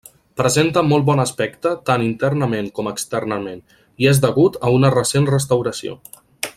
[0.39, 3.61] Presenta molt bon aspecte tant internament com externament,
[4.05, 5.99] i és degut a una recent restauració.